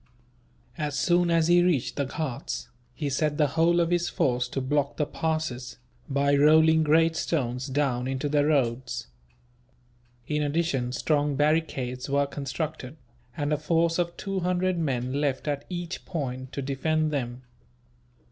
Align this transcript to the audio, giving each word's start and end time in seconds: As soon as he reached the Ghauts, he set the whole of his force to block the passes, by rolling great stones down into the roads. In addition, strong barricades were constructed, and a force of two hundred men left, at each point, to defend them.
As 0.79 0.97
soon 0.97 1.29
as 1.29 1.47
he 1.47 1.61
reached 1.61 1.95
the 1.95 2.05
Ghauts, 2.07 2.69
he 2.95 3.07
set 3.07 3.37
the 3.37 3.49
whole 3.49 3.79
of 3.79 3.91
his 3.91 4.09
force 4.09 4.47
to 4.47 4.59
block 4.59 4.97
the 4.97 5.05
passes, 5.05 5.77
by 6.09 6.35
rolling 6.35 6.81
great 6.81 7.15
stones 7.15 7.67
down 7.67 8.07
into 8.07 8.27
the 8.27 8.43
roads. 8.43 9.09
In 10.25 10.41
addition, 10.41 10.91
strong 10.91 11.35
barricades 11.35 12.09
were 12.09 12.25
constructed, 12.25 12.97
and 13.37 13.53
a 13.53 13.57
force 13.59 13.99
of 13.99 14.17
two 14.17 14.39
hundred 14.39 14.79
men 14.79 15.13
left, 15.21 15.47
at 15.47 15.65
each 15.69 16.03
point, 16.03 16.51
to 16.53 16.63
defend 16.63 17.11
them. 17.11 17.43